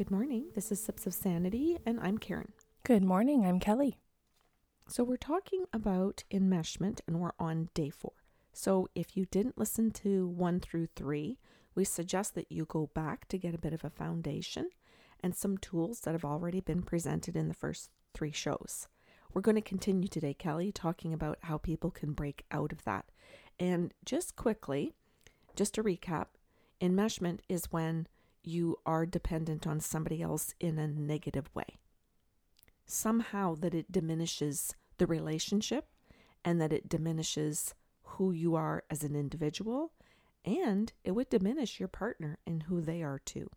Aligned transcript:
Good 0.00 0.10
morning. 0.10 0.46
This 0.54 0.72
is 0.72 0.82
Sips 0.82 1.06
of 1.06 1.12
Sanity, 1.12 1.76
and 1.84 2.00
I'm 2.00 2.16
Karen. 2.16 2.54
Good 2.84 3.04
morning. 3.04 3.44
I'm 3.44 3.60
Kelly. 3.60 3.98
So, 4.88 5.04
we're 5.04 5.18
talking 5.18 5.66
about 5.74 6.24
enmeshment, 6.32 7.00
and 7.06 7.20
we're 7.20 7.34
on 7.38 7.68
day 7.74 7.90
four. 7.90 8.14
So, 8.50 8.88
if 8.94 9.14
you 9.14 9.26
didn't 9.26 9.58
listen 9.58 9.90
to 9.90 10.26
one 10.26 10.58
through 10.58 10.86
three, 10.96 11.36
we 11.74 11.84
suggest 11.84 12.34
that 12.34 12.50
you 12.50 12.64
go 12.64 12.88
back 12.94 13.28
to 13.28 13.36
get 13.36 13.54
a 13.54 13.58
bit 13.58 13.74
of 13.74 13.84
a 13.84 13.90
foundation 13.90 14.70
and 15.22 15.36
some 15.36 15.58
tools 15.58 16.00
that 16.00 16.12
have 16.12 16.24
already 16.24 16.62
been 16.62 16.80
presented 16.80 17.36
in 17.36 17.48
the 17.48 17.52
first 17.52 17.90
three 18.14 18.32
shows. 18.32 18.88
We're 19.34 19.42
going 19.42 19.56
to 19.56 19.60
continue 19.60 20.08
today, 20.08 20.32
Kelly, 20.32 20.72
talking 20.72 21.12
about 21.12 21.36
how 21.42 21.58
people 21.58 21.90
can 21.90 22.14
break 22.14 22.46
out 22.50 22.72
of 22.72 22.84
that. 22.84 23.04
And 23.58 23.92
just 24.06 24.34
quickly, 24.34 24.94
just 25.54 25.74
to 25.74 25.84
recap, 25.84 26.28
enmeshment 26.80 27.40
is 27.50 27.66
when 27.70 28.06
you 28.42 28.78
are 28.86 29.06
dependent 29.06 29.66
on 29.66 29.80
somebody 29.80 30.22
else 30.22 30.54
in 30.60 30.78
a 30.78 30.88
negative 30.88 31.50
way. 31.54 31.78
Somehow 32.86 33.54
that 33.56 33.74
it 33.74 33.92
diminishes 33.92 34.74
the 34.98 35.06
relationship 35.06 35.86
and 36.44 36.60
that 36.60 36.72
it 36.72 36.88
diminishes 36.88 37.74
who 38.02 38.32
you 38.32 38.54
are 38.54 38.84
as 38.90 39.04
an 39.04 39.14
individual 39.14 39.92
and 40.44 40.92
it 41.04 41.12
would 41.12 41.28
diminish 41.28 41.78
your 41.78 41.88
partner 41.88 42.38
and 42.46 42.64
who 42.64 42.80
they 42.80 43.02
are 43.02 43.18
too. 43.18 43.50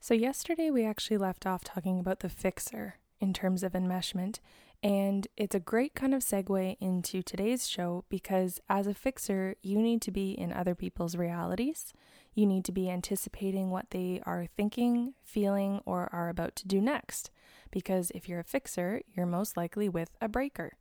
So, 0.00 0.14
yesterday 0.14 0.70
we 0.70 0.84
actually 0.84 1.18
left 1.18 1.46
off 1.46 1.64
talking 1.64 2.00
about 2.00 2.20
the 2.20 2.28
fixer 2.28 2.96
in 3.20 3.32
terms 3.32 3.62
of 3.62 3.72
enmeshment, 3.72 4.40
and 4.82 5.28
it's 5.36 5.54
a 5.54 5.60
great 5.60 5.94
kind 5.94 6.12
of 6.12 6.22
segue 6.22 6.76
into 6.80 7.22
today's 7.22 7.68
show 7.68 8.04
because 8.08 8.60
as 8.68 8.88
a 8.88 8.94
fixer, 8.94 9.54
you 9.62 9.80
need 9.80 10.02
to 10.02 10.10
be 10.10 10.32
in 10.32 10.52
other 10.52 10.74
people's 10.74 11.14
realities. 11.14 11.92
You 12.34 12.46
need 12.46 12.64
to 12.64 12.72
be 12.72 12.90
anticipating 12.90 13.70
what 13.70 13.90
they 13.90 14.20
are 14.26 14.46
thinking, 14.56 15.14
feeling, 15.22 15.80
or 15.86 16.08
are 16.12 16.28
about 16.28 16.56
to 16.56 16.68
do 16.68 16.80
next. 16.80 17.30
Because 17.70 18.10
if 18.12 18.28
you're 18.28 18.40
a 18.40 18.44
fixer, 18.44 19.02
you're 19.14 19.24
most 19.26 19.56
likely 19.56 19.88
with 19.88 20.10
a 20.20 20.28
breaker. 20.28 20.72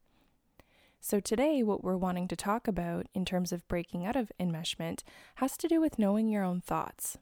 So, 1.00 1.20
today, 1.20 1.62
what 1.64 1.84
we're 1.84 1.98
wanting 1.98 2.28
to 2.28 2.36
talk 2.36 2.68
about 2.68 3.08
in 3.14 3.26
terms 3.26 3.52
of 3.52 3.68
breaking 3.68 4.06
out 4.06 4.16
of 4.16 4.32
enmeshment 4.40 5.02
has 5.36 5.58
to 5.58 5.68
do 5.68 5.82
with 5.82 6.00
knowing 6.00 6.30
your 6.30 6.44
own 6.44 6.62
thoughts, 6.62 7.18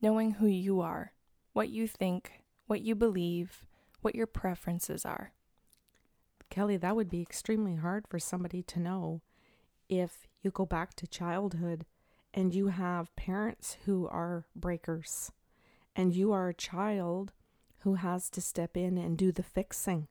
knowing 0.00 0.32
who 0.32 0.46
you 0.46 0.80
are, 0.80 1.12
what 1.52 1.68
you 1.68 1.88
think, 1.88 2.42
what 2.66 2.80
you 2.80 2.94
believe, 2.94 3.64
what 4.00 4.14
your 4.14 4.26
preferences 4.26 5.04
are. 5.04 5.32
Kelly, 6.50 6.76
that 6.76 6.96
would 6.96 7.10
be 7.10 7.22
extremely 7.22 7.76
hard 7.76 8.06
for 8.08 8.18
somebody 8.18 8.62
to 8.62 8.80
know 8.80 9.20
if 9.88 10.26
you 10.42 10.50
go 10.50 10.64
back 10.64 10.94
to 10.94 11.06
childhood 11.06 11.84
and 12.32 12.54
you 12.54 12.68
have 12.68 13.14
parents 13.16 13.76
who 13.84 14.08
are 14.08 14.46
breakers 14.54 15.32
and 15.94 16.14
you 16.14 16.32
are 16.32 16.48
a 16.48 16.54
child 16.54 17.32
who 17.80 17.94
has 17.94 18.30
to 18.30 18.40
step 18.40 18.76
in 18.76 18.98
and 18.98 19.18
do 19.18 19.32
the 19.32 19.42
fixing. 19.42 20.08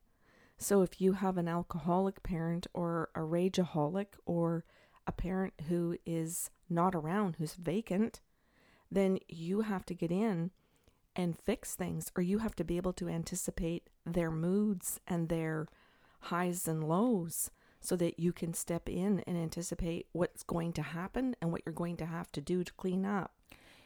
So 0.58 0.82
if 0.82 1.00
you 1.00 1.12
have 1.14 1.38
an 1.38 1.48
alcoholic 1.48 2.22
parent 2.22 2.66
or 2.74 3.10
a 3.14 3.20
rageaholic 3.20 4.06
or 4.26 4.64
a 5.06 5.12
parent 5.12 5.54
who 5.68 5.96
is 6.04 6.50
not 6.68 6.94
around, 6.94 7.36
who's 7.36 7.54
vacant, 7.54 8.20
then 8.90 9.18
you 9.28 9.62
have 9.62 9.86
to 9.86 9.94
get 9.94 10.10
in 10.10 10.50
and 11.18 11.36
fix 11.44 11.74
things, 11.74 12.12
or 12.16 12.22
you 12.22 12.38
have 12.38 12.54
to 12.54 12.64
be 12.64 12.76
able 12.76 12.92
to 12.94 13.08
anticipate 13.08 13.90
their 14.06 14.30
moods 14.30 15.00
and 15.06 15.28
their 15.28 15.66
highs 16.20 16.68
and 16.68 16.88
lows 16.88 17.50
so 17.80 17.96
that 17.96 18.18
you 18.18 18.32
can 18.32 18.54
step 18.54 18.88
in 18.88 19.22
and 19.26 19.36
anticipate 19.36 20.06
what's 20.12 20.44
going 20.44 20.72
to 20.72 20.82
happen 20.82 21.34
and 21.42 21.50
what 21.50 21.62
you're 21.66 21.72
going 21.72 21.96
to 21.96 22.06
have 22.06 22.30
to 22.32 22.40
do 22.40 22.62
to 22.62 22.72
clean 22.74 23.04
up 23.04 23.32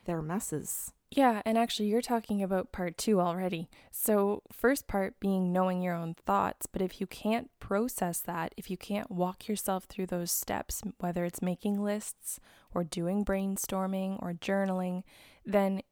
their 0.05 0.21
messes. 0.21 0.93
Yeah, 1.11 1.43
and 1.45 1.59
actually, 1.59 1.89
you're 1.89 2.01
talking 2.01 2.43
about 2.43 2.73
part 2.73 2.97
two 2.97 3.21
already. 3.21 3.69
So, 3.91 4.43
first 4.51 4.87
part 4.87 5.21
being 5.21 5.53
knowing 5.53 5.83
your 5.83 5.95
own 5.95 6.15
thoughts, 6.27 6.67
but 6.67 6.81
if 6.81 7.03
you 7.03 7.07
can't 7.07 7.51
process 7.61 8.21
that, 8.21 8.55
if 8.57 8.71
you 8.71 8.79
can't 8.79 9.11
walk 9.11 9.47
yourself 9.47 9.85
through 9.85 10.07
those 10.07 10.33
steps, 10.33 10.83
whether 11.01 11.27
it's 11.27 11.43
making 11.43 11.83
lists 11.83 12.41
or 12.75 12.83
doing 12.83 13.27
brainstorming 13.27 14.23
or 14.23 14.33
journaling, 14.33 15.03
then 15.45 15.83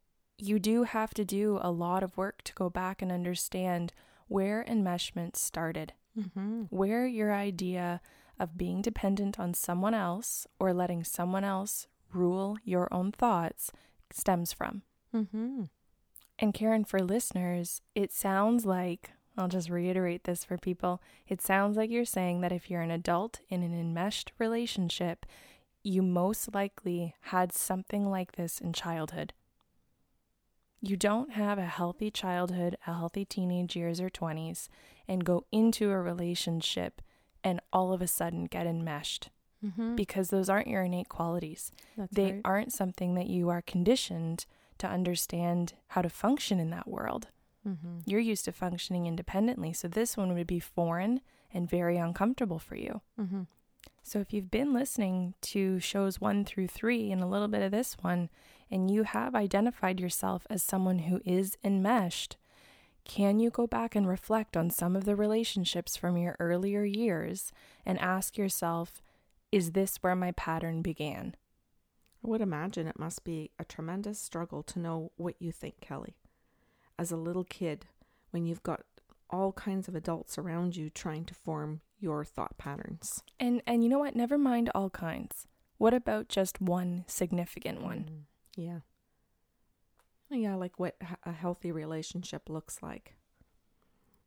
you 0.43 0.59
do 0.59 0.85
have 0.85 1.15
to 1.15 1.25
do 1.25 1.59
a 1.63 1.71
lot 1.71 2.03
of 2.03 2.17
work 2.17 2.43
to 2.45 2.55
go 2.55 2.71
back 2.71 3.03
and 3.03 3.13
understand 3.13 3.93
where 4.29 4.65
enmeshment 4.69 5.37
started, 5.37 5.93
mm-hmm. 6.19 6.63
where 6.71 7.07
your 7.07 7.33
idea 7.33 8.01
of 8.39 8.57
being 8.57 8.81
dependent 8.81 9.39
on 9.39 9.55
someone 9.55 9.95
else 9.95 10.47
or 10.59 10.73
letting 10.73 11.05
someone 11.05 11.45
else 11.45 11.87
rule 12.13 12.57
your 12.65 12.93
own 12.93 13.13
thoughts 13.13 13.71
stems 14.11 14.53
from. 14.53 14.83
Mm-hmm. 15.15 15.65
And 16.39 16.55
Karen, 16.55 16.85
for 16.85 17.01
listeners, 17.01 17.83
it 17.95 18.13
sounds 18.13 18.65
like 18.65 19.11
I'll 19.37 19.49
just 19.49 19.71
reiterate 19.71 20.25
this 20.25 20.45
for 20.45 20.57
people. 20.57 21.03
It 21.29 21.43
sounds 21.43 21.77
like 21.77 21.91
you're 21.91 22.05
saying 22.05 22.41
that 22.41 22.53
if 22.53 22.71
you're 22.71 22.81
an 22.81 22.91
adult 22.91 23.41
in 23.49 23.63
an 23.63 23.79
enmeshed 23.79 24.33
relationship, 24.39 25.27
you 25.83 26.03
most 26.03 26.55
likely 26.55 27.15
had 27.21 27.53
something 27.53 28.11
like 28.11 28.33
this 28.33 28.61
in 28.61 28.73
childhood. 28.73 29.33
You 30.81 30.97
don't 30.97 31.33
have 31.33 31.59
a 31.59 31.67
healthy 31.67 32.11
childhood, 32.11 32.77
a 32.87 32.95
healthy 32.95 33.25
teenage 33.25 33.77
years 33.77 34.01
or 34.01 34.09
20s, 34.09 34.69
and 35.07 35.25
go 35.25 35.45
into 35.53 35.91
a 35.91 35.99
relationship 35.99 37.03
and 37.45 37.61
all 37.73 37.93
of 37.93 38.03
a 38.03 38.07
sudden 38.07 38.45
get 38.45 38.67
enmeshed 38.67 39.31
mm-hmm. 39.65 39.95
because 39.95 40.31
those 40.31 40.49
aren't 40.49 40.69
your 40.69 40.83
innate 40.83 41.09
qualities. 41.09 41.71
That's 41.97 42.13
they 42.13 42.33
right. 42.33 42.41
aren't 42.45 42.73
something 42.73 43.15
that 43.15 43.29
you 43.29 43.49
are 43.49 43.63
conditioned 43.63 44.47
to 44.79 44.87
understand 44.87 45.75
how 45.89 46.03
to 46.03 46.09
function 46.09 46.59
in 46.59 46.71
that 46.71 46.89
world. 46.89 47.29
Mm-hmm. 47.67 47.99
You're 48.07 48.21
used 48.21 48.47
to 48.47 48.53
functioning 48.53 49.07
independently, 49.07 49.73
so 49.73 49.87
this 49.89 50.17
one 50.17 50.35
would 50.35 50.47
be 50.47 50.61
foreign 50.61 51.21
and 51.53 51.69
very 51.69 51.99
uncomfortable 51.99 52.59
for 52.59 52.77
you. 52.77 53.03
Mm-hmm. 53.21 53.43
So, 54.03 54.19
if 54.19 54.33
you've 54.33 54.51
been 54.51 54.73
listening 54.73 55.35
to 55.43 55.79
shows 55.79 56.21
one 56.21 56.45
through 56.45 56.69
three 56.69 57.13
and 57.13 57.23
a 57.23 57.27
little 57.27 57.49
bit 57.49 57.63
of 57.63 57.71
this 57.71 57.97
one, 58.01 58.31
and 58.71 58.91
you 58.91 59.03
have 59.03 59.35
identified 59.35 60.01
yourself 60.01 60.47
as 60.49 60.63
someone 60.63 61.01
who 61.01 61.21
is 61.25 61.57
enmeshed, 61.63 62.37
can 63.05 63.41
you 63.41 63.51
go 63.51 63.67
back 63.67 63.95
and 63.95 64.09
reflect 64.09 64.57
on 64.57 64.71
some 64.71 64.95
of 64.95 65.05
the 65.05 65.17
relationships 65.17 65.97
from 65.97 66.17
your 66.17 66.37
earlier 66.39 66.85
years 66.85 67.53
and 67.85 67.99
ask 67.99 68.39
yourself, 68.39 69.03
is 69.51 69.73
this 69.73 69.97
where 69.97 70.17
my 70.17 70.33
pattern 70.33 70.83
began? 70.83 71.35
I 72.25 72.29
would 72.29 72.41
imagine 72.41 72.87
it 72.87 72.99
must 72.99 73.25
be 73.25 73.51
a 73.59 73.65
tremendous 73.65 74.21
struggle 74.21 74.63
to 74.65 74.79
know 74.79 75.13
what 75.17 75.35
you 75.41 75.51
think, 75.51 75.81
Kelly. 75.81 76.17
As 76.99 77.11
a 77.11 77.17
little 77.17 77.45
kid, 77.45 77.87
when 78.31 78.47
you've 78.47 78.63
got 78.63 78.83
all 79.31 79.53
kinds 79.53 79.89
of 79.89 79.95
adults 79.95 80.39
around 80.39 80.77
you 80.77 80.91
trying 80.91 81.25
to 81.25 81.35
form 81.35 81.81
your 82.01 82.25
thought 82.25 82.59
patterns. 82.59 83.23
And 83.39 83.63
and 83.67 83.83
you 83.83 83.89
know 83.89 83.99
what? 83.99 84.17
Never 84.17 84.39
mind 84.39 84.71
all 84.75 84.91
kinds. 84.91 85.47
What 85.79 85.95
about 85.95 86.29
just 86.29 86.61
one 86.61 87.05
significant 87.07 87.83
one? 87.83 88.11
Mm. 88.11 88.23
Yeah. 88.57 88.79
Yeah, 90.31 90.55
like 90.55 90.79
what 90.79 90.97
a 91.25 91.33
healthy 91.33 91.73
relationship 91.73 92.49
looks 92.49 92.83
like. 92.83 93.17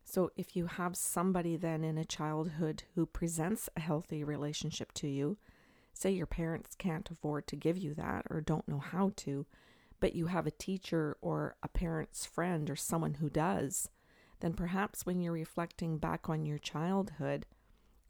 So, 0.03 0.31
if 0.35 0.55
you 0.55 0.65
have 0.67 0.97
somebody 0.97 1.55
then 1.55 1.83
in 1.83 1.97
a 1.97 2.05
childhood 2.05 2.83
who 2.93 3.05
presents 3.05 3.69
a 3.75 3.79
healthy 3.79 4.23
relationship 4.23 4.91
to 4.95 5.07
you, 5.07 5.37
say 5.93 6.11
your 6.11 6.25
parents 6.25 6.75
can't 6.75 7.09
afford 7.09 7.47
to 7.47 7.55
give 7.55 7.77
you 7.77 7.93
that 7.95 8.25
or 8.29 8.41
don't 8.41 8.67
know 8.67 8.79
how 8.79 9.11
to, 9.17 9.45
but 9.99 10.13
you 10.13 10.25
have 10.25 10.45
a 10.45 10.51
teacher 10.51 11.15
or 11.21 11.55
a 11.63 11.69
parent's 11.69 12.25
friend 12.25 12.69
or 12.69 12.75
someone 12.75 13.15
who 13.15 13.29
does, 13.29 13.89
then 14.41 14.53
perhaps 14.53 15.05
when 15.05 15.21
you're 15.21 15.31
reflecting 15.31 15.97
back 15.97 16.29
on 16.29 16.45
your 16.45 16.57
childhood, 16.57 17.45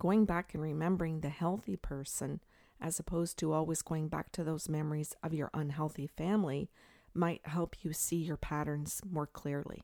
going 0.03 0.25
back 0.25 0.53
and 0.53 0.61
remembering 0.61 1.21
the 1.21 1.29
healthy 1.29 1.77
person 1.77 2.41
as 2.81 3.00
opposed 3.00 3.39
to 3.39 3.53
always 3.53 3.81
going 3.81 4.09
back 4.09 4.33
to 4.33 4.44
those 4.44 4.67
memories 4.67 5.15
of 5.23 5.33
your 5.33 5.50
unhealthy 5.53 6.05
family, 6.05 6.69
might 7.13 7.39
help 7.45 7.77
you 7.83 7.94
see 7.94 8.17
your 8.17 8.35
patterns 8.35 9.00
more 9.09 9.25
clearly. 9.25 9.81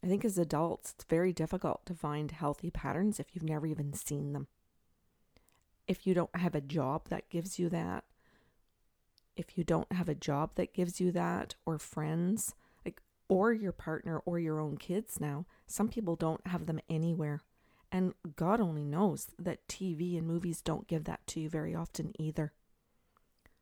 I 0.00 0.06
think 0.06 0.24
as 0.24 0.38
adults, 0.38 0.94
it's 0.94 1.04
very 1.10 1.32
difficult 1.32 1.84
to 1.86 1.94
find 1.94 2.30
healthy 2.30 2.70
patterns 2.70 3.18
if 3.18 3.34
you've 3.34 3.42
never 3.42 3.66
even 3.66 3.92
seen 3.94 4.32
them. 4.32 4.46
If 5.88 6.06
you 6.06 6.14
don't 6.14 6.36
have 6.36 6.54
a 6.54 6.60
job 6.60 7.08
that 7.08 7.30
gives 7.30 7.58
you 7.58 7.68
that, 7.70 8.04
if 9.34 9.58
you 9.58 9.64
don't 9.64 9.92
have 9.92 10.08
a 10.08 10.14
job 10.14 10.52
that 10.54 10.72
gives 10.72 11.00
you 11.00 11.10
that, 11.12 11.56
or 11.66 11.80
friends, 11.80 12.54
like, 12.84 13.02
or 13.28 13.52
your 13.52 13.72
partner 13.72 14.20
or 14.24 14.38
your 14.38 14.60
own 14.60 14.76
kids 14.76 15.18
now, 15.18 15.46
some 15.66 15.88
people 15.88 16.14
don't 16.14 16.46
have 16.46 16.66
them 16.66 16.78
anywhere. 16.88 17.40
And 17.92 18.14
God 18.36 18.58
only 18.58 18.84
knows 18.84 19.28
that 19.38 19.68
TV 19.68 20.16
and 20.16 20.26
movies 20.26 20.62
don't 20.62 20.88
give 20.88 21.04
that 21.04 21.26
to 21.28 21.40
you 21.40 21.50
very 21.50 21.74
often 21.74 22.14
either. 22.18 22.52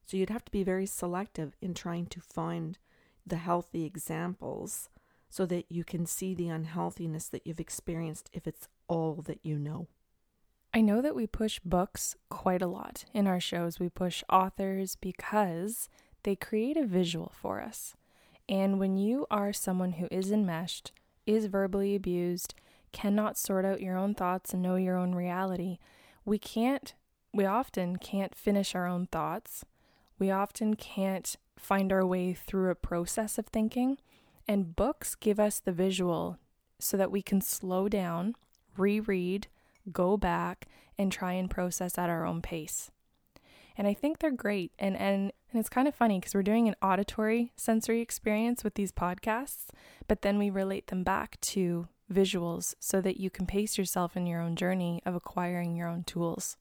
So 0.07 0.17
you'd 0.17 0.31
have 0.31 0.45
to 0.45 0.53
be 0.53 0.63
very 0.63 0.87
selective 0.87 1.57
in 1.61 1.75
trying 1.75 2.07
to 2.07 2.21
find 2.21 2.79
the 3.27 3.37
healthy 3.37 3.85
examples 3.85 4.89
so 5.29 5.47
that 5.47 5.67
you 5.69 5.83
can 5.83 6.07
see 6.07 6.35
the 6.35 6.49
unhealthiness 6.49 7.29
that 7.29 7.45
you've 7.45 7.61
experienced 7.61 8.31
if 8.33 8.47
it's 8.47 8.69
all 8.87 9.23
that 9.27 9.41
you 9.43 9.59
know. 9.59 9.89
I 10.73 10.81
know 10.81 11.03
that 11.03 11.17
we 11.17 11.27
push 11.27 11.59
books 11.65 12.15
quite 12.29 12.63
a 12.63 12.69
lot 12.69 13.05
in 13.13 13.27
our 13.27 13.41
shows. 13.41 13.81
We 13.81 13.89
push 13.89 14.23
authors 14.31 14.95
because 14.95 15.89
they 16.23 16.37
create 16.37 16.77
a 16.77 16.87
visual 16.87 17.33
for 17.35 17.61
us. 17.61 17.97
And 18.49 18.79
when 18.79 18.97
you 18.97 19.27
are 19.31 19.53
someone 19.53 19.93
who 19.93 20.07
is 20.11 20.31
enmeshed, 20.31 20.93
is 21.27 21.47
verbally 21.47 21.95
abused, 21.95 22.55
cannot 22.93 23.39
sort 23.39 23.65
out 23.65 23.81
your 23.81 23.97
own 23.97 24.15
thoughts 24.15 24.53
and 24.53 24.63
know 24.63 24.77
your 24.77 24.97
own 24.97 25.15
reality, 25.15 25.79
we 26.25 26.39
can't, 26.39 26.95
we 27.33 27.45
often 27.45 27.97
can't 27.97 28.35
finish 28.35 28.75
our 28.75 28.87
own 28.87 29.07
thoughts. 29.07 29.65
We 30.19 30.31
often 30.31 30.75
can't 30.75 31.37
find 31.59 31.93
our 31.93 32.07
way 32.07 32.33
through 32.33 32.71
a 32.71 32.75
process 32.75 33.39
of 33.39 33.47
thinking. 33.47 33.99
And 34.47 34.75
books 34.75 35.15
give 35.15 35.39
us 35.39 35.61
the 35.61 35.73
visual 35.73 36.39
so 36.79 36.97
that 36.97 37.11
we 37.11 37.23
can 37.23 37.41
slow 37.41 37.89
down, 37.89 38.35
reread, 38.77 39.47
go 39.93 40.17
back, 40.17 40.67
and 40.99 41.13
try 41.13 41.33
and 41.33 41.51
process 41.51 41.97
at 41.97 42.11
our 42.11 42.27
own 42.27 42.43
pace. 42.43 42.91
And 43.77 43.87
I 43.87 43.95
think 43.95 44.19
they're 44.19 44.31
great. 44.31 44.73
And, 44.79 44.97
and, 44.97 45.33
and 45.51 45.61
it's 45.61 45.69
kind 45.69 45.89
of 45.89 45.95
funny 45.95 46.19
because 46.19 46.35
we're 46.35 46.43
doing 46.43 46.69
an 46.69 46.75
auditory 46.83 47.53
sensory 47.57 48.01
experience 48.01 48.63
with 48.63 48.75
these 48.75 48.93
podcasts, 48.93 49.69
but 50.09 50.23
then 50.23 50.39
we 50.39 50.51
relate 50.51 50.89
them 50.89 51.03
back 51.03 51.41
to 51.41 51.89
visuals 52.13 52.75
so 52.81 53.01
that 53.01 53.19
you 53.19 53.31
can 53.31 53.47
pace 53.47 53.79
yourself 53.79 54.17
in 54.17 54.27
your 54.27 54.41
own 54.41 54.57
journey 54.57 55.01
of 55.07 55.15
acquiring 55.15 55.77
your 55.77 55.89
own 55.89 56.05
tools. 56.05 56.57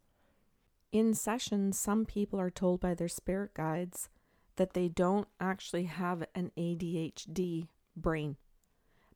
In 0.91 1.13
sessions, 1.13 1.77
some 1.77 2.05
people 2.05 2.39
are 2.39 2.49
told 2.49 2.79
by 2.79 2.93
their 2.93 3.07
spirit 3.07 3.53
guides 3.53 4.09
that 4.55 4.73
they 4.73 4.87
don't 4.87 5.27
actually 5.39 5.85
have 5.85 6.23
an 6.35 6.51
ADHD 6.57 7.67
brain, 7.95 8.37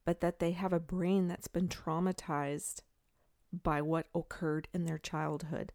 but 0.05 0.21
that 0.21 0.39
they 0.39 0.51
have 0.51 0.73
a 0.73 0.79
brain 0.79 1.27
that's 1.27 1.47
been 1.47 1.67
traumatized 1.67 2.81
by 3.51 3.81
what 3.81 4.07
occurred 4.15 4.67
in 4.73 4.85
their 4.85 4.97
childhood. 4.97 5.71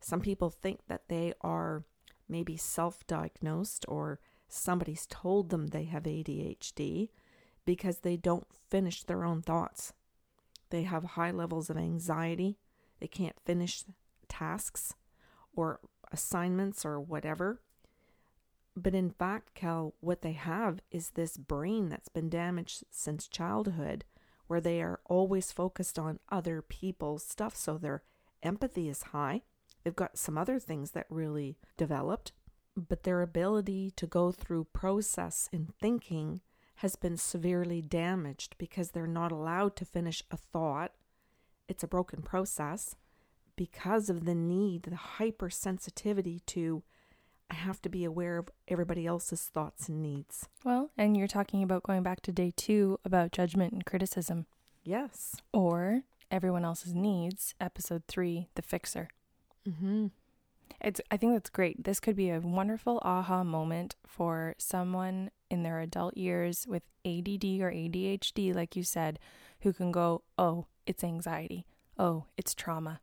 Some 0.00 0.20
people 0.20 0.50
think 0.50 0.80
that 0.88 1.08
they 1.08 1.34
are 1.40 1.84
maybe 2.28 2.56
self 2.56 3.06
diagnosed 3.06 3.84
or 3.88 4.18
somebody's 4.48 5.06
told 5.06 5.50
them 5.50 5.68
they 5.68 5.84
have 5.84 6.04
ADHD 6.04 7.10
because 7.64 7.98
they 7.98 8.16
don't 8.16 8.46
finish 8.70 9.02
their 9.04 9.24
own 9.24 9.42
thoughts. 9.42 9.92
They 10.70 10.82
have 10.82 11.04
high 11.04 11.30
levels 11.30 11.70
of 11.70 11.76
anxiety. 11.76 12.58
They 13.00 13.06
can't 13.06 13.38
finish 13.44 13.84
tasks 14.28 14.94
or 15.54 15.80
assignments 16.10 16.84
or 16.84 17.00
whatever. 17.00 17.60
But 18.74 18.94
in 18.94 19.10
fact, 19.10 19.54
Cal, 19.54 19.94
what 20.00 20.22
they 20.22 20.32
have 20.32 20.80
is 20.90 21.10
this 21.10 21.36
brain 21.36 21.90
that's 21.90 22.08
been 22.08 22.30
damaged 22.30 22.84
since 22.90 23.28
childhood, 23.28 24.04
where 24.46 24.60
they 24.60 24.80
are 24.80 25.00
always 25.04 25.52
focused 25.52 25.98
on 25.98 26.20
other 26.30 26.62
people's 26.62 27.24
stuff. 27.24 27.54
So 27.54 27.76
their 27.76 28.02
empathy 28.42 28.88
is 28.88 29.02
high. 29.02 29.42
They've 29.84 29.94
got 29.94 30.16
some 30.16 30.38
other 30.38 30.58
things 30.58 30.92
that 30.92 31.06
really 31.10 31.58
developed, 31.76 32.32
but 32.76 33.02
their 33.02 33.20
ability 33.20 33.92
to 33.96 34.06
go 34.06 34.32
through 34.32 34.68
process 34.72 35.50
in 35.52 35.68
thinking 35.78 36.40
has 36.76 36.96
been 36.96 37.16
severely 37.16 37.80
damaged 37.80 38.56
because 38.58 38.90
they're 38.90 39.06
not 39.06 39.32
allowed 39.32 39.76
to 39.76 39.84
finish 39.84 40.22
a 40.30 40.36
thought. 40.36 40.92
It's 41.68 41.84
a 41.84 41.88
broken 41.88 42.22
process 42.22 42.96
because 43.56 44.10
of 44.10 44.24
the 44.24 44.34
need, 44.34 44.84
the 44.84 44.90
hypersensitivity 44.90 46.40
to 46.46 46.82
I 47.50 47.54
have 47.54 47.82
to 47.82 47.90
be 47.90 48.04
aware 48.04 48.38
of 48.38 48.48
everybody 48.66 49.06
else's 49.06 49.42
thoughts 49.42 49.86
and 49.86 50.00
needs. 50.00 50.48
Well, 50.64 50.90
and 50.96 51.14
you're 51.14 51.28
talking 51.28 51.62
about 51.62 51.82
going 51.82 52.02
back 52.02 52.22
to 52.22 52.32
day 52.32 52.50
two 52.56 52.98
about 53.04 53.30
judgment 53.30 53.74
and 53.74 53.84
criticism. 53.84 54.46
Yes. 54.84 55.36
Or 55.52 56.02
everyone 56.30 56.64
else's 56.64 56.94
needs, 56.94 57.54
episode 57.60 58.04
three, 58.08 58.48
the 58.54 58.62
fixer. 58.62 59.08
Mm-hmm. 59.68 60.06
It's 60.80 61.00
I 61.10 61.18
think 61.18 61.34
that's 61.34 61.50
great. 61.50 61.84
This 61.84 62.00
could 62.00 62.16
be 62.16 62.30
a 62.30 62.40
wonderful 62.40 63.00
aha 63.02 63.44
moment 63.44 63.96
for 64.06 64.54
someone 64.56 65.30
in 65.52 65.62
their 65.62 65.80
adult 65.80 66.16
years 66.16 66.66
with 66.66 66.82
ADD 67.04 67.44
or 67.60 67.70
ADHD, 67.70 68.54
like 68.54 68.74
you 68.74 68.82
said, 68.82 69.18
who 69.60 69.72
can 69.72 69.92
go, 69.92 70.22
oh, 70.38 70.66
it's 70.86 71.04
anxiety. 71.04 71.66
Oh, 71.98 72.24
it's 72.36 72.54
trauma. 72.54 73.00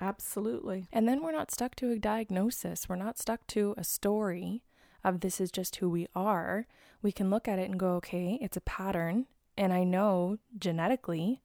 Absolutely. 0.00 0.88
And 0.92 1.06
then 1.06 1.22
we're 1.22 1.32
not 1.32 1.52
stuck 1.52 1.76
to 1.76 1.92
a 1.92 1.98
diagnosis. 1.98 2.88
We're 2.88 2.96
not 2.96 3.18
stuck 3.18 3.46
to 3.48 3.74
a 3.76 3.84
story 3.84 4.62
of 5.04 5.20
this 5.20 5.40
is 5.40 5.52
just 5.52 5.76
who 5.76 5.88
we 5.88 6.08
are. 6.14 6.66
We 7.02 7.12
can 7.12 7.30
look 7.30 7.46
at 7.46 7.58
it 7.58 7.70
and 7.70 7.78
go, 7.78 7.94
okay, 7.96 8.38
it's 8.40 8.56
a 8.56 8.62
pattern. 8.62 9.26
And 9.56 9.72
I 9.72 9.84
know 9.84 10.38
genetically, 10.58 11.42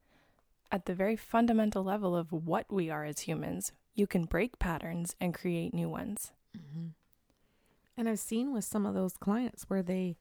at 0.72 0.86
the 0.86 0.94
very 0.94 1.16
fundamental 1.16 1.84
level 1.84 2.16
of 2.16 2.32
what 2.32 2.66
we 2.70 2.90
are 2.90 3.04
as 3.04 3.20
humans, 3.20 3.72
you 3.94 4.06
can 4.06 4.24
break 4.24 4.58
patterns 4.58 5.14
and 5.20 5.34
create 5.34 5.74
new 5.74 5.88
ones. 5.88 6.32
Mm-hmm. 6.56 6.88
And 7.96 8.08
I've 8.08 8.20
seen 8.20 8.52
with 8.52 8.64
some 8.64 8.86
of 8.86 8.94
those 8.94 9.16
clients 9.16 9.64
where 9.68 9.82
they 9.82 10.16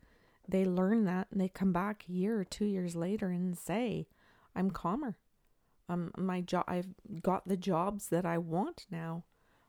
they 0.47 0.65
learn 0.65 1.05
that 1.05 1.27
and 1.31 1.41
they 1.41 1.49
come 1.49 1.73
back 1.73 2.05
a 2.07 2.11
year 2.11 2.39
or 2.39 2.45
two 2.45 2.65
years 2.65 2.95
later 2.95 3.29
and 3.29 3.57
say, 3.57 4.07
"I'm 4.55 4.71
calmer. 4.71 5.17
Um, 5.89 6.11
my 6.17 6.41
job. 6.41 6.65
I've 6.67 6.93
got 7.21 7.47
the 7.47 7.57
jobs 7.57 8.09
that 8.09 8.25
I 8.25 8.37
want 8.37 8.85
now. 8.91 9.23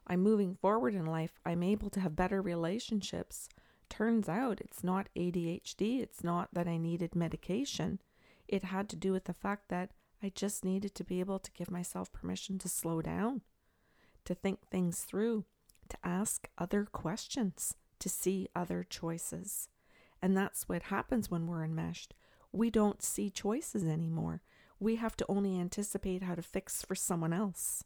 I'm 0.06 0.20
moving 0.20 0.54
forward 0.54 0.94
in 0.94 1.06
life. 1.06 1.38
I'm 1.44 1.62
able 1.62 1.90
to 1.90 2.00
have 2.00 2.16
better 2.16 2.40
relationships. 2.40 3.48
Turns 3.88 4.28
out 4.28 4.60
it's 4.60 4.82
not 4.82 5.08
ADHD. 5.16 6.00
It's 6.00 6.24
not 6.24 6.48
that 6.52 6.66
I 6.66 6.76
needed 6.76 7.14
medication. 7.14 8.00
It 8.46 8.64
had 8.64 8.88
to 8.90 8.96
do 8.96 9.12
with 9.12 9.24
the 9.24 9.34
fact 9.34 9.68
that 9.68 9.90
I 10.22 10.30
just 10.34 10.64
needed 10.64 10.94
to 10.96 11.04
be 11.04 11.20
able 11.20 11.38
to 11.38 11.52
give 11.52 11.70
myself 11.70 12.12
permission 12.12 12.58
to 12.58 12.68
slow 12.68 13.02
down, 13.02 13.42
to 14.24 14.34
think 14.34 14.66
things 14.66 15.00
through, 15.00 15.44
to 15.88 15.96
ask 16.02 16.48
other 16.58 16.84
questions, 16.84 17.74
to 18.00 18.08
see 18.08 18.48
other 18.54 18.84
choices. 18.88 19.68
And 20.22 20.36
that's 20.36 20.68
what 20.68 20.84
happens 20.84 21.30
when 21.30 21.46
we're 21.46 21.64
enmeshed. 21.64 22.14
We 22.52 22.70
don't 22.70 23.02
see 23.02 23.30
choices 23.30 23.84
anymore. 23.84 24.42
We 24.80 24.96
have 24.96 25.16
to 25.16 25.26
only 25.28 25.58
anticipate 25.58 26.22
how 26.22 26.34
to 26.34 26.42
fix 26.42 26.82
for 26.82 26.94
someone 26.94 27.32
else. 27.32 27.84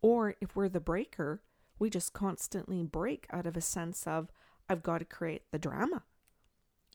Or 0.00 0.34
if 0.40 0.56
we're 0.56 0.68
the 0.68 0.80
breaker, 0.80 1.42
we 1.78 1.90
just 1.90 2.12
constantly 2.12 2.82
break 2.82 3.26
out 3.30 3.46
of 3.46 3.56
a 3.56 3.60
sense 3.60 4.06
of, 4.06 4.30
I've 4.68 4.82
got 4.82 4.98
to 4.98 5.04
create 5.04 5.42
the 5.50 5.58
drama. 5.58 6.02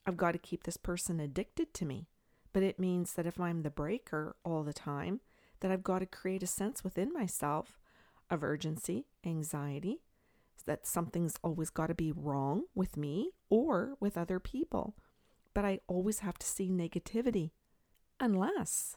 I've 0.06 0.16
got 0.16 0.32
to 0.32 0.38
keep 0.38 0.64
this 0.64 0.76
person 0.76 1.20
addicted 1.20 1.74
to 1.74 1.84
me. 1.84 2.06
But 2.52 2.62
it 2.62 2.78
means 2.78 3.12
that 3.14 3.26
if 3.26 3.38
I'm 3.38 3.62
the 3.62 3.70
breaker 3.70 4.36
all 4.44 4.62
the 4.62 4.72
time, 4.72 5.20
that 5.60 5.70
I've 5.70 5.84
got 5.84 5.98
to 6.00 6.06
create 6.06 6.42
a 6.42 6.46
sense 6.46 6.82
within 6.82 7.12
myself 7.12 7.78
of 8.30 8.42
urgency, 8.42 9.06
anxiety, 9.24 10.00
that 10.66 10.86
something's 10.86 11.36
always 11.42 11.70
got 11.70 11.88
to 11.88 11.94
be 11.94 12.12
wrong 12.12 12.64
with 12.74 12.96
me 12.96 13.30
or 13.48 13.96
with 14.00 14.16
other 14.16 14.38
people. 14.40 14.94
But 15.54 15.64
I 15.64 15.80
always 15.86 16.20
have 16.20 16.38
to 16.38 16.46
see 16.46 16.70
negativity. 16.70 17.50
Unless 18.20 18.96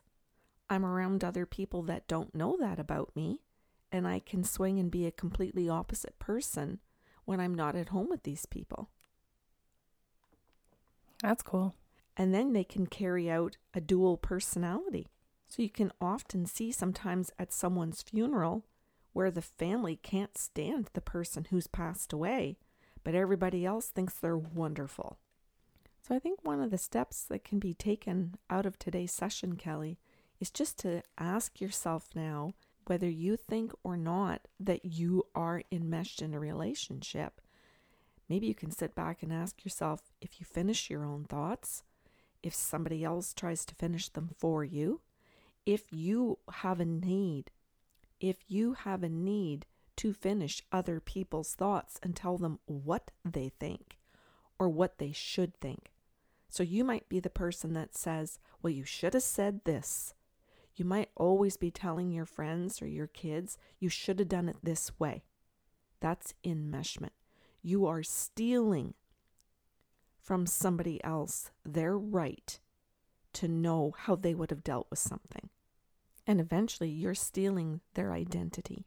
I'm 0.70 0.86
around 0.86 1.24
other 1.24 1.46
people 1.46 1.84
that 1.84 2.08
don't 2.08 2.34
know 2.34 2.58
that 2.60 2.80
about 2.80 3.16
me, 3.16 3.42
and 3.92 4.08
I 4.08 4.20
can 4.20 4.44
swing 4.44 4.80
and 4.80 4.90
be 4.90 5.06
a 5.06 5.12
completely 5.12 5.68
opposite 5.68 6.18
person 6.18 6.80
when 7.26 7.40
I'm 7.40 7.54
not 7.54 7.76
at 7.76 7.90
home 7.90 8.08
with 8.10 8.24
these 8.24 8.46
people. 8.46 8.90
That's 11.22 11.44
cool. 11.44 11.76
And 12.18 12.34
then 12.34 12.54
they 12.54 12.64
can 12.64 12.88
carry 12.88 13.30
out 13.30 13.58
a 13.74 13.82
dual 13.82 14.18
personality. 14.18 15.08
So 15.48 15.62
you 15.62 15.70
can 15.70 15.92
often 16.00 16.46
see 16.46 16.72
sometimes 16.72 17.32
at 17.38 17.52
someone's 17.52 18.02
funeral 18.02 18.64
where 19.14 19.32
the 19.32 19.42
family 19.42 19.96
can't 19.96 20.38
stand 20.38 20.90
the 20.94 21.02
person 21.02 21.48
who's 21.50 21.68
passed 21.68 22.14
away, 22.14 22.58
but 23.04 23.16
everybody 23.16 23.66
else 23.66 23.88
thinks 23.88 24.14
they're 24.14 24.38
wonderful. 24.38 25.18
So 26.02 26.16
I 26.16 26.20
think 26.20 26.40
one 26.44 26.62
of 26.62 26.72
the 26.72 26.78
steps 26.78 27.24
that 27.26 27.44
can 27.44 27.60
be 27.60 27.74
taken 27.74 28.36
out 28.50 28.66
of 28.66 28.80
today's 28.80 29.12
session, 29.12 29.56
Kelly, 29.56 29.98
is 30.40 30.50
just 30.50 30.80
to 30.80 31.04
ask 31.18 31.62
yourself 31.62 32.10
now 32.16 32.54
whether 32.88 33.10
you 33.10 33.38
think 33.38 33.72
or 33.84 33.96
not 33.96 34.48
that 34.60 34.84
you 34.84 35.24
are 35.36 35.62
enmeshed 35.72 36.22
in 36.22 36.34
a 36.34 36.40
relationship. 36.40 37.40
Maybe 38.28 38.48
you 38.48 38.56
can 38.56 38.72
sit 38.72 38.96
back 38.96 39.22
and 39.22 39.32
ask 39.32 39.64
yourself 39.64 40.12
if 40.20 40.40
you 40.40 40.46
finish 40.46 40.90
your 40.90 41.06
own 41.06 41.26
thoughts, 41.26 41.84
if 42.42 42.56
somebody 42.56 43.04
else 43.04 43.34
tries 43.34 43.66
to 43.66 43.76
finish 43.76 44.10
them 44.10 44.30
for 44.38 44.64
you, 44.64 45.02
if 45.66 45.84
you 45.92 46.40
have 46.52 46.80
a 46.80 46.86
need 46.86 47.52
if 48.22 48.38
you 48.48 48.74
have 48.74 49.04
a 49.04 49.10
need 49.10 49.66
to 49.98 50.14
finish 50.14 50.62
other 50.72 51.00
people's 51.00 51.54
thoughts 51.54 52.00
and 52.02 52.16
tell 52.16 52.38
them 52.38 52.60
what 52.66 53.12
they 53.26 53.52
think 53.60 53.98
or 54.58 54.70
what 54.70 55.00
they 55.00 55.12
should 55.12 55.60
think. 55.60 55.92
So 56.48 56.64
you 56.64 56.84
might 56.84 57.10
be 57.10 57.20
the 57.20 57.30
person 57.30 57.74
that 57.74 57.96
says, 57.96 58.40
Well, 58.62 58.72
you 58.72 58.86
should 58.86 59.16
have 59.16 59.24
said 59.24 59.66
this. 59.66 60.14
You 60.76 60.86
might 60.86 61.10
always 61.16 61.58
be 61.58 61.72
telling 61.72 62.12
your 62.12 62.26
friends 62.26 62.82
or 62.82 62.88
your 62.88 63.08
kids, 63.08 63.58
You 63.80 63.90
should 63.90 64.20
have 64.20 64.30
done 64.30 64.48
it 64.48 64.58
this 64.64 64.98
way. 65.00 65.24
That's 66.00 66.34
enmeshment. 66.46 67.12
You 67.62 67.86
are 67.86 68.04
stealing 68.04 68.94
from 70.20 70.46
somebody 70.46 71.04
else 71.04 71.52
their 71.66 71.98
right 71.98 72.60
to 73.34 73.48
know 73.48 73.94
how 73.98 74.16
they 74.16 74.36
would 74.36 74.52
have 74.52 74.64
dealt 74.64 74.88
with 74.90 75.00
something. 75.00 75.50
And 76.32 76.40
eventually, 76.40 76.90
you're 76.90 77.14
stealing 77.14 77.82
their 77.94 78.14
identity. 78.14 78.86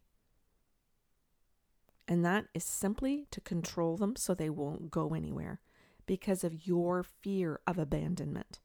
And 2.09 2.25
that 2.25 2.47
is 2.55 2.65
simply 2.65 3.27
to 3.33 3.41
control 3.43 3.99
them 3.99 4.17
so 4.17 4.33
they 4.33 4.49
won't 4.49 4.91
go 4.91 5.13
anywhere. 5.13 5.61
because 6.07 6.45
of 6.45 6.67
your 6.67 7.03
fear 7.03 7.61
of 7.67 7.79
abandonment, 7.79 8.61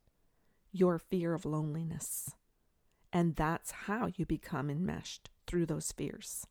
your 0.72 1.00
fear 1.00 1.34
of 1.34 1.46
loneliness. 1.46 2.36
And 3.12 3.36
that's 3.36 3.72
how 3.72 4.10
you 4.16 4.26
become 4.26 4.70
enmeshed 4.70 5.30
through 5.48 5.66
those 5.66 5.92
fears. 5.92 6.46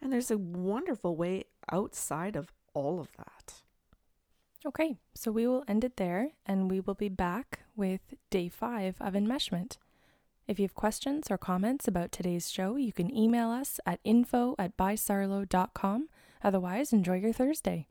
And 0.00 0.12
there's 0.12 0.30
a 0.30 0.38
wonderful 0.38 1.14
way 1.14 1.44
outside 1.70 2.36
of 2.36 2.52
all 2.74 3.00
of 3.00 3.08
that. 3.16 3.62
Okay, 4.66 4.96
so 5.14 5.30
we 5.30 5.46
will 5.46 5.64
end 5.68 5.84
it 5.84 5.96
there 5.96 6.30
and 6.44 6.70
we 6.70 6.80
will 6.80 6.94
be 6.94 7.08
back 7.08 7.60
with 7.76 8.14
day 8.30 8.48
five 8.48 8.96
of 9.00 9.14
enmeshment. 9.14 9.76
If 10.50 10.58
you 10.58 10.64
have 10.64 10.74
questions 10.74 11.30
or 11.30 11.38
comments 11.38 11.86
about 11.86 12.10
today's 12.10 12.50
show, 12.50 12.74
you 12.74 12.92
can 12.92 13.16
email 13.16 13.50
us 13.50 13.78
at 13.86 14.00
info 14.02 14.56
at 14.58 14.76
bysarlo.com. 14.76 16.08
Otherwise, 16.42 16.92
enjoy 16.92 17.18
your 17.18 17.32
Thursday. 17.32 17.86